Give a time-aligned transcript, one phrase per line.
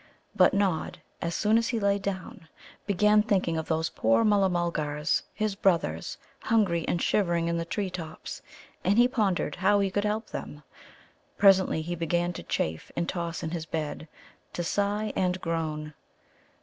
[0.35, 2.47] But Nod, as soon as he lay down,
[2.87, 7.91] began thinking of those poor Mulla mulgars, his brothers, hungry and shivering in the tree
[7.91, 8.41] tops.
[8.83, 10.63] And he pondered how he could help them.
[11.37, 14.07] Presently he began to chafe and toss in his bed,
[14.53, 15.93] to sigh and groan.